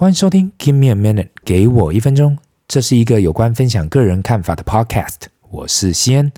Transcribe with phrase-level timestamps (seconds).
[0.00, 2.38] 欢迎收听 Give me a minute，给我一分钟。
[2.68, 5.26] 这是一个有关分享个人看法的 podcast。
[5.50, 6.30] 我是西恩。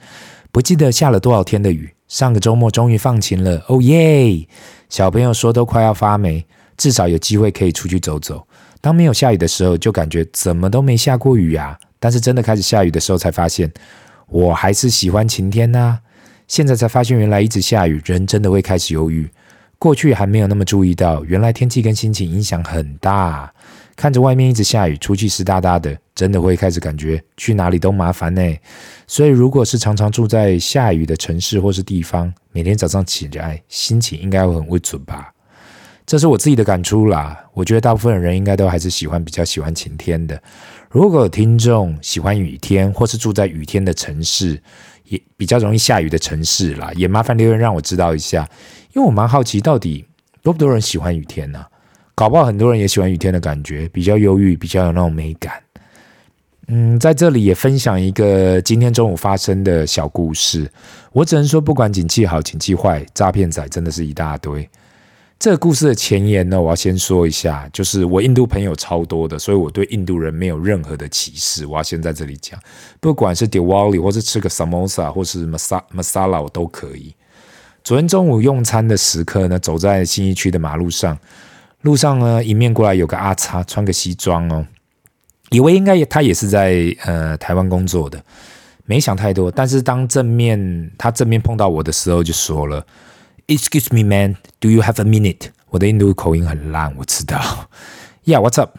[0.51, 4.49] 不记得下了多少天的雨，上个周末终于放晴了，哦耶！
[4.89, 6.43] 小朋友说都快要发霉，
[6.79, 8.47] 至少有机会可以出去走走。
[8.81, 11.79] 当没有下雨的时候，就感觉怎么都没下过雨啊。
[11.99, 13.71] 但是真的开始下雨的时候，才发现
[14.29, 16.01] 我还是喜欢晴天呐、啊。
[16.49, 19.29] 现在才发现，原来一直下雨，人真的会开始忧郁。
[19.81, 23.51] 过去还没有那么注意到，原来天气跟心情影响很大。
[23.97, 28.43] 看着外面一直下雨，出去湿哒哒的，真的会开始感觉去哪里都麻烦呢。
[29.07, 35.33] 所以，如果是常常住在下雨的城市或是地方，每天早上起来心情应该会很不准吧？
[36.05, 37.39] 这是我自己的感触啦。
[37.55, 40.39] 我觉得大部分人应该都还是喜欢比较喜欢晴天的。
[40.91, 44.63] 如果有听众喜欢雨天，或是住在雨天的城市，
[45.11, 48.49] 也比较容易下雨的城市啦，也麻烦留言让我知道一下。
[48.95, 50.05] 因为我蛮好奇，到底
[50.41, 51.65] 多不多人喜欢雨天呢、
[52.15, 55.63] 搞不好很多人也喜欢雨天的感觉，比较忧郁，比较有那种美感。
[56.69, 60.71] 嗯，在这里也分享一个今天中午发生的小故事。
[61.11, 64.69] 我只能说，不管景气好，景气坏，诈骗仔真的是一大堆。
[65.41, 71.65] 这个故事的前言呢，我要先说一下，就是我印度朋友超多的，所以我对印度人没有任何的歧视。
[71.65, 72.61] 我要先在这里讲，
[73.01, 77.15] 不管是 Diwali 或是吃个 Samosa 或是 Masala 我都可以。
[77.83, 81.19] 昨天中午用餐的时刻呢，走在信义区的马路上，
[81.81, 84.67] 路上呢迎面过来有个阿叉，穿个西装哦，
[85.49, 88.23] 以为应该也他也是在呃台湾工作的，
[88.85, 89.51] 没想太多。
[89.51, 92.87] 但是当正面他正面碰到我的时候，就说了
[93.50, 97.70] ：“Excuse me, man, do you have a minute？” 我的印度口音很烂，我知道。
[98.26, 98.78] Yeah, what's up?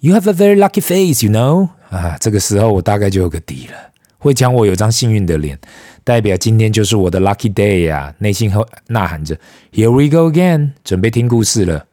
[0.00, 1.70] You have a very lucky face, you know？
[1.90, 3.74] 啊，这个时候我大概就有个底了。
[4.18, 5.58] 会讲我有张幸运的脸，
[6.02, 8.12] 代表今天就是我的 lucky day 呀！
[8.18, 9.38] 内心和呐喊着，
[9.72, 11.86] Here we go again，准备听故事了。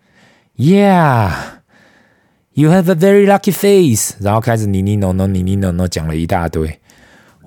[0.57, 4.15] Yeah，you have a very lucky face。
[4.19, 6.79] 然后开始你你 no no 你你 no no 讲了一大堆。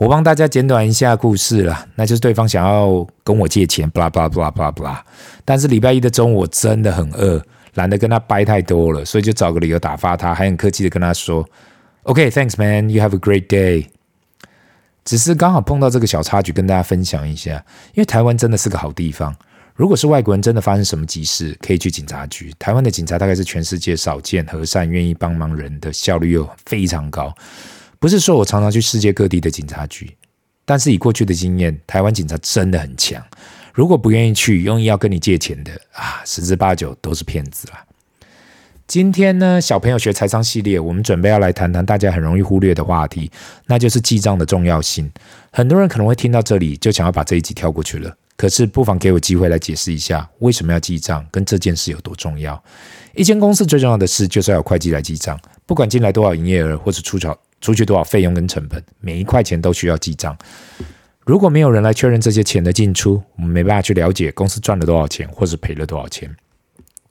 [0.01, 4.99] 我帮大家简短一下故事了，那就是对方想要跟我借钱，blah blah blah blah blah。
[5.45, 7.39] 但是礼拜一的中午我真的很饿，
[7.75, 11.47] 懒得跟他掰太多了，所以就找个理由打发他，还很客气的跟他说
[12.01, 13.85] ，OK，thanks man，you have a great day。
[15.05, 17.63] 只是刚好碰到这个小插曲，跟大家分享一下。
[17.93, 19.35] 因为台湾真的是个好地方，
[19.75, 22.51] 如果是外国人真的发生什么急事，可以去警察局。
[22.57, 27.31] 台湾的警察大概是全世界少见和善、愿意帮忙人的，效率又非常高。
[28.01, 30.11] 不是说我常常去世界各地的警察局，
[30.65, 33.23] 但是以过去的经验，台湾警察真的很强。
[33.75, 37.85] 如果不愿意去，用意要跟你借钱的啊，十之八九都是骗子啦。
[38.87, 43.29] 今天呢，小朋友学财商系列，我们准备要来谈谈大家很容易忽略的话题，
[43.67, 45.07] 那就是记账的重要性。
[45.51, 52.61] 很多人可能会听到这里就想要把这一集跳过去了，可是不妨给我机会来解释一下，为什么要记账，跟这件事有多重要。
[53.13, 60.35] 一间公司最重要的事就是要有会计来记账，不管进来多少营业额，或是出场出去多少费用跟成本，每一块钱都需要记账。
[61.23, 66.29] 如果没有人来确认这些钱的进出，我们没办法去了解公司赚了多少钱，或是赔了多少钱。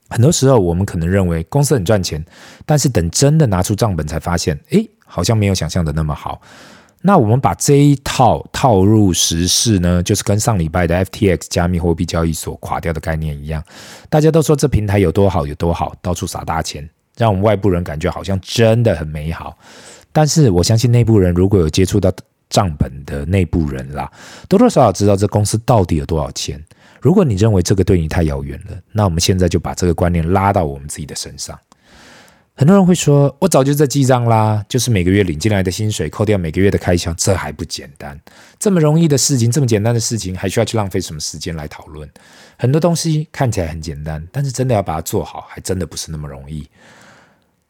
[0.08, 2.22] 很多时候，我们可能认为公司很赚钱，
[2.66, 6.42] 但是等真的拿出账本才发现，诶，好像没有想象的那么好。
[7.02, 13.64] 那我们把这一套套入时事呢，就是跟上礼拜的 FTX 加密货币交易所垮掉的概念一样。
[14.08, 16.86] 大家都说这平台有多好有多好，到处撒大钱，
[17.16, 19.56] 让我们外部人感觉好像真的很美好。
[20.12, 22.12] 但是我相信内部人如果有接触到
[22.48, 24.10] 账本的内部人啦，
[24.48, 26.62] 多多少少知道这公司到底有多少钱。
[27.00, 31.58] 如果你认为这个对你太遥远了，那我们现在就把这个观念拉到我们自己的身上。
[32.56, 38.20] 很多人会说：“我早就在记账啦，就是每个月领进来的薪水扣掉每个月的开销，这还不简单？
[38.58, 42.06] 这么容易的事情，这么简单的事情，还需要去浪费什么时间来讨论？
[42.58, 46.68] 很多东西看起来很简单，但是真的要把它做好，还真的不是那么容易。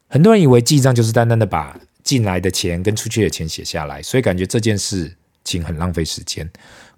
[0.09, 6.49] 很多人以为记账就是单单的把进来的钱跟出去的钱写下来，所以感觉这件事情很浪费时间。”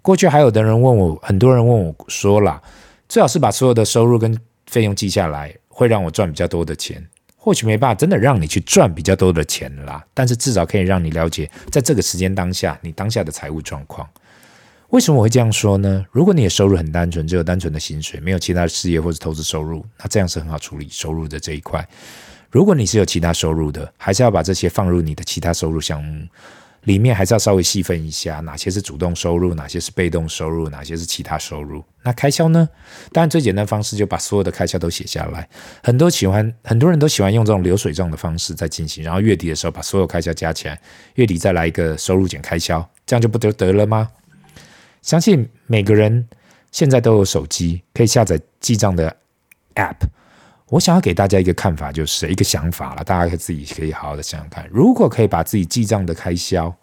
[0.02, 2.62] 过去还有的人问我，很多人问我说了，
[3.08, 7.06] 最好是把所有的收入跟费用记下来，会让我赚比较多的钱。
[7.36, 14.08] 或许没办法真的让你去赚比较多的钱啦，但是至少可以让你了解，在这个时间当下，你当下的财务状况。
[14.90, 16.04] 为什么我会这样说呢？
[16.10, 21.86] 如果你的收入很单纯，只有单纯的薪水，没有其他的事业或者投资收入，那这样是很好处理收入的这一块。
[22.54, 26.24] 如果你是有其他收入的，还是要把这些放入你的其他收入项目。
[26.84, 31.82] 里面还是要稍微细分一下，哪些是主动收入，哪些是被动收入，哪些是其他收入。
[32.04, 32.68] 那开销呢？
[33.10, 35.48] 当然最简单的方式就把所有的开销都写下来。
[35.82, 40.80] 很多喜欢，很多人都喜欢用这种流水账的方式在进行，然后月底的时候把所有开销加起来，
[41.16, 44.08] 月底再来一个收入减开销，这样就不就得了吗？
[45.02, 46.28] 相信每个人
[46.70, 49.16] 现在都有手机，可以下载记账的
[49.74, 50.06] App。
[50.70, 56.74] 我想要给大家一个看法，就是一个想法了，大家可以自己可以好好的想想看，如果可以把自己记账的开销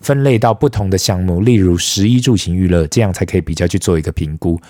[0.00, 4.60] 分类到不同的项目，例如食衣住行娱乐，这样才可以比较去做一个评估。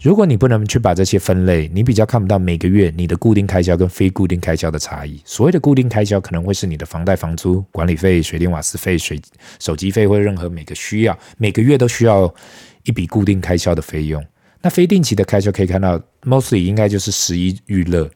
[0.00, 5.20] 如果你不能去把这些分类，你比较看不到每个月你的固定开销跟非固定开销的差异。
[5.24, 9.20] 所谓的固定开销可能会是你的房贷、房租、管理费、水电瓦斯费、水
[9.58, 12.32] 手机费或任何每个需要每个月都需要
[12.82, 14.22] 一笔固定开销的费用。
[14.64, 18.10] 那非定期的开销可以看到，mostly 应该就是十一娱乐。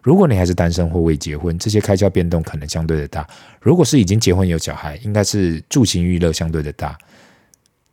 [0.00, 3.28] 如果你还是单身或未结婚，这些开销变动可能相对的大。
[3.60, 6.96] 如果是已经结婚有小孩，应该是住行娱乐相对的大。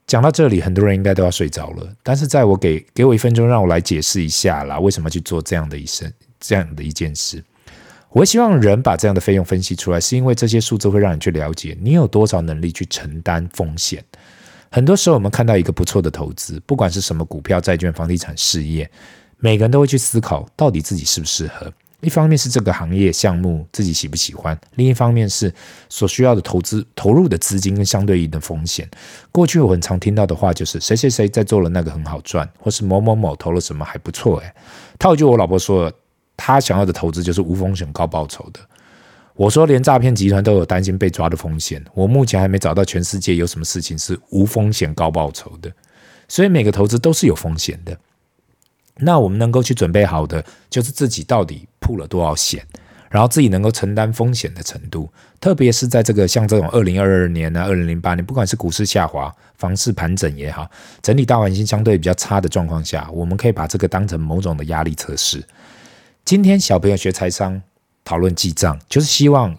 [0.05, 1.85] 讲到这里，很多人应该都要睡着了。
[2.01, 6.09] 但是在我给给我一分钟，让我来解释一下啦，为什么去做这样的一生
[6.39, 7.43] 这样的一件事。
[8.11, 14.01] 我希望人把这样的费用分析出来，是因为这些数字会让你去了解你有多少能力去承担风险。
[14.71, 18.89] 很多时候，我们看到一个不错的投资，不管是什么股票、债券、房地产、事业，
[19.37, 21.71] 每个人都会去思考，到底自己适不适合。
[22.01, 25.51] 一方面是这个行业项目自己喜不喜欢，另一方面是
[25.89, 28.87] 所需要的投资投入的资金跟相对应的风险。
[29.31, 34.37] 过去我很常听到的话就是谁谁谁在做了那个很好赚，或是某某某投了什么还不错。
[34.37, 34.55] 哎，
[34.99, 35.91] 套句我老婆说，
[36.37, 38.59] 她想要的投资就是无风险高报酬的。
[39.37, 45.71] 我说连诈骗集团都有担心被抓的风险，我目前还没找到全世界有什么事情是无风险高报酬的。
[46.27, 47.95] 所以每个投资都是有风险的。
[48.97, 52.65] 那我们能够去准备好的，就是自己到底铺了多少险，
[53.11, 55.07] 然后自己能够承担风险的程度。
[55.39, 60.67] 特别是在这个像这种二零二二年啊、二零零八年，不管是股市下滑、房市盘整也好，
[61.03, 65.43] 整体大环境相对比较差的状况下，我们可以把这个当成某种的压力测试。
[66.25, 67.61] 今天小朋友学财商，
[68.07, 69.53] 讨论记账，就是希望。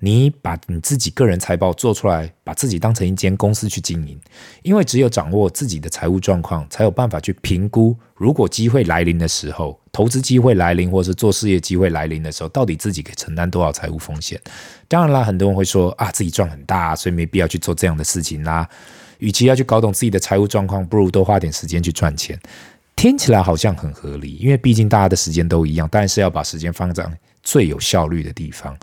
[0.00, 4.16] 你把你自己个人财报做出来，把自己当成一间公司去经营，
[4.62, 14.40] 因为只有掌握自己的财务状况，才有办法去评估，如果机会来临的时候，投资机会来临，或是做事业机会来临的时候，到底自己可以承担多少财务风险？
[14.86, 18.68] 当然啦，很多人会说啊，自己赚很大，所以没必要去做这样的事情啦。
[19.18, 22.38] 与其要去搞懂自己的财务状况，不如多花点时间去赚钱。
[22.94, 27.04] 听起来好像很合理，因为毕竟大家的时间都一样，但是要把时间放在
[27.48, 28.76] 最有效率的地方。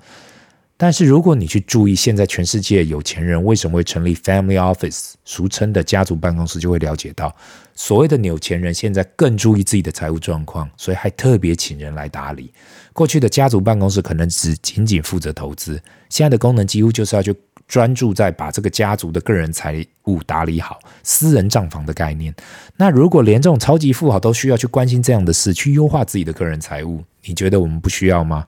[0.75, 7.33] 但是，如果你去注意现在全世界有钱人为什么会成立 family office，俗称的家族办公室，就会了解到，
[7.75, 12.51] 所谓的有钱人现在更注意自己的财务状况，所以还特别请人来打理。
[12.91, 17.33] 过去的家族办公室可能只仅仅负责投资，现在的功能几乎就是要去
[17.67, 22.33] 专注在把这个家族的个人财务打理好，私人账房的概念。
[22.77, 28.45] 那如果连这种超级富豪都需要去关心这样的事，去优化自己的个人财务，你觉得我们不需要吗？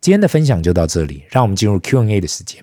[0.00, 2.62] 今天的分享就到这里，让我们进入 Q&A 的时间。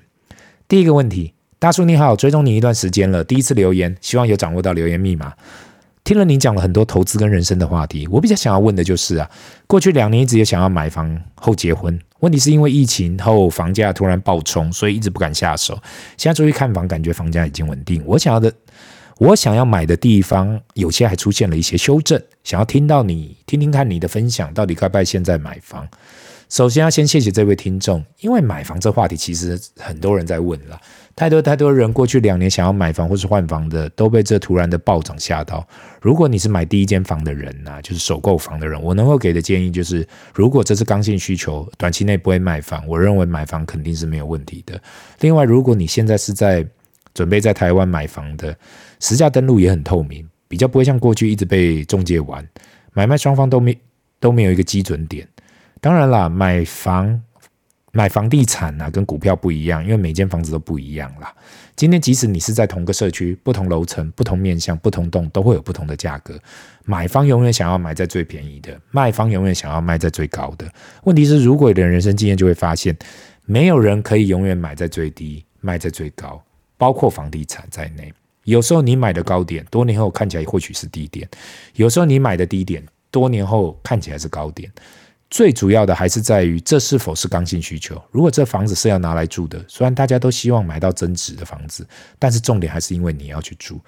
[0.68, 5.34] 第一个问题，大叔你好，追踪你一段时间了，第一次留言，希望有掌握到留言密码。
[6.12, 9.32] 听了你讲了很多投资跟人生的话题，我比较想要问的就是啊，
[9.66, 15.74] 过去两年一直也想要买房后结婚，问题是因为疫情后房价突然暴冲，所以一直不敢下手。
[16.18, 18.04] 现在出去看房，感觉房价已经稳定。
[18.06, 18.52] 我想要的，
[19.20, 25.88] 我想要买的地方，有些还出现了一些修正，想要听到你听听看你的分享，到底该不该现在买房？
[26.50, 30.78] 首先要先谢谢这位听众，因为买房这话题其实很多人在问了，
[31.22, 35.64] 太多太多人过去两年想要买房或是换房的，都被这突然的暴涨吓到。
[36.02, 40.04] 如果你是买第一间房的人呐、就是首购房的人，我能够给的建议就是，
[40.34, 44.82] 如果这是刚性需求，短期内不会卖房，我认为买房肯定是没有问题的。
[45.20, 46.66] 另外，如果你现在是在
[47.14, 48.58] 准备在台湾买房的，
[49.00, 52.44] 实价登录也很透明，比较不会像过去一直被中介玩，
[52.94, 53.80] 买卖双方都没
[54.20, 55.28] 都没有一个基准点。
[55.80, 57.22] 当然啦，买房、
[57.92, 61.34] 买房地产啊，跟股票不一样，因为每间房子都不一样啦。
[61.76, 66.40] 今天即使你是在同个社区、不同楼层、不同面向、不同栋，都会有不同的价格。
[66.86, 70.66] 买方永远想要买在最便宜的，卖方永远想要卖在最高的。
[71.04, 72.96] 问题是，如果你的人生经验，就会发现，
[73.46, 76.42] 没有人可以永远买在最低，卖在最高，
[76.78, 78.14] 包括房地产在内。
[78.46, 81.28] 有时候你买的高点，多年后看起来或许是低点；
[81.76, 84.72] 有时候你买的低点，多年后看起来是高点。
[85.32, 88.00] 最主要的还是在于这是否是刚性需求。
[88.12, 91.88] 如果这房子是要拿来住的，虽然大家都希望买到增值的房子，
[92.20, 93.80] 但是重点还是因为你要去住。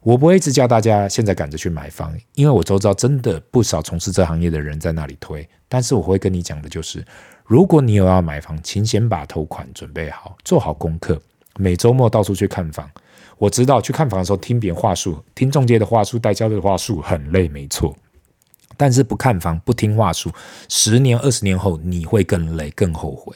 [0.00, 5.46] 我不会一直叫大家现在赶着去买房，因为我周遭真的不少从事这行业的人在那里推。
[5.68, 7.04] 但是我会跟你讲的就是，
[7.44, 11.20] 如果你有要买房，请先把头款准备好，做好功课，
[11.58, 12.90] 每周末到处去看房。
[13.36, 17.94] 我知道去看房的时候听别人话术，听中介的话术、代销的话术很累，没错。
[18.76, 20.30] 但是不看房、不听话术，
[20.68, 23.34] 十年、二十年后你会更累、更后悔。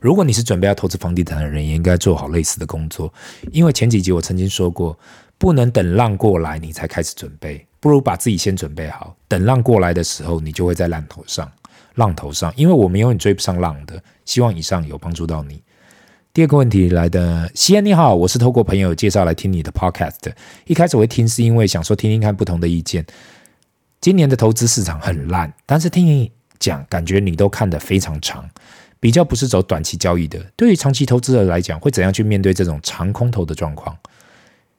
[0.00, 3.12] 如果你是准备要投资房地产的人，也应该做好类似的工作。
[3.52, 4.98] 因为前几集我曾经说过，
[5.36, 11.50] 不能等浪过来你才开始准备，不如把自己先准备好，等浪过来的时候，你就会在浪头上。
[11.96, 14.02] 浪头上，因为我们永远追不上浪的。
[14.24, 15.60] 希望以上有帮助到你。
[16.32, 20.32] 第二个问题来的，西安你好，我是透过朋友介绍来听你的 podcast。
[20.66, 23.04] 一开始我会听是因为想说听听看不同的意见。
[24.00, 28.48] 今年的投资市场很烂，但是听你讲，感觉你都看得非常长，
[28.98, 30.38] 比较不是走短期交易的。
[30.56, 33.94] 对于长期投资者来讲，会怎样去面对这种长空头的状况？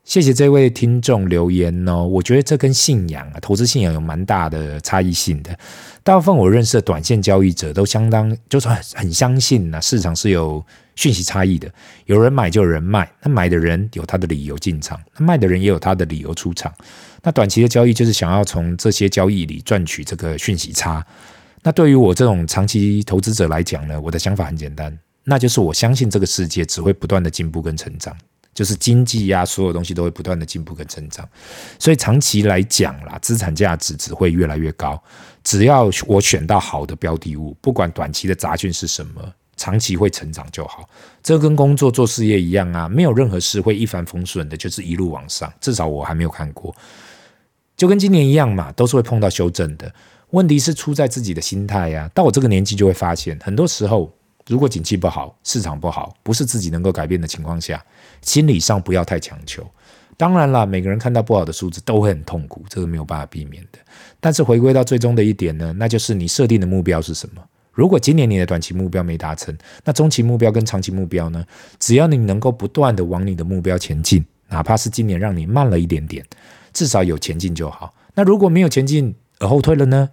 [0.04, 5.56] 谢谢这位听众留言哦，我觉得这跟信仰啊，投资信仰有蛮大的差异性的。
[6.04, 10.66] 大部分我认识的短线交易者都相当，就是很很相信呢，市场是有
[11.02, 11.68] 讯息差异的，
[12.06, 16.72] 有人买就有人卖，那买的人有他的理由进场，那卖的人也有他的理由出场。
[17.24, 21.04] 那短期的交易就是想要从这些交易里赚取这个讯息差。
[21.64, 28.16] 那对于我这种长期投资者来讲呢，我的想法很简单，那就是我相信这个世界只会不断的进步跟成长。
[28.54, 31.28] 就是经济呀、啊，所有东西都会不断的进步跟成长，
[31.80, 35.02] 所以长期来讲啦，资产价值只会越来越高。
[35.42, 40.90] 只要我选到好的标的物，不管短期的杂讯是什么，长期会成长就好。
[41.22, 45.54] 这跟工作做事业一样啊，没有任何事会一帆风顺的，就是一路往上。
[45.62, 46.76] 至少我还没有看过。
[47.78, 49.94] 就跟今年一样嘛，都是会碰到修正的。
[50.32, 54.12] 问题是出在自己的心态呀、到我这个年纪就会发现，很多时候。
[54.48, 57.82] 如果景气不好，市场不好，不是自己能够改变的情况下，
[58.24, 59.66] 心理上不要太强求。
[60.18, 63.78] 当然了，每个人看到不好的数字都会很痛苦，这个没有办法避免的。
[64.20, 67.42] 但是回归到最终的一点呢，那就是你设定的目标是什么？
[67.72, 71.46] 如果今年你的短期目标没达成，那中期目标跟长期目标呢？
[71.80, 76.26] 只要你能够不断地往你的目标前进，哪怕是今年让你慢了一点点，
[76.74, 77.94] 至少有前进就好。
[78.14, 80.10] 那如果没有前进而后退了呢？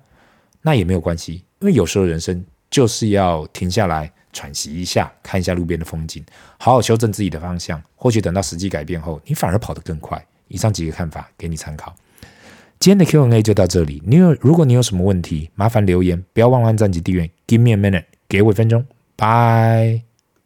[0.63, 4.13] 那也没有关系，因为有时候人生就是要停下来。
[4.31, 6.23] 喘息一下，看一下路边的风景，
[6.59, 7.83] 好好修正自己的方向。
[7.97, 10.23] 或许等到时机改变后，你反而跑得更快。
[10.49, 11.97] 以上几个看法给你参考。
[12.81, 14.03] 今天的 Q&A 就到这里。
[14.07, 17.29] 你有，如果你有什么问题，麻烦留言，不要忘了按赞及订阅。
[17.47, 18.85] Give me a minute，给我一分钟。
[19.17, 20.08] 拜。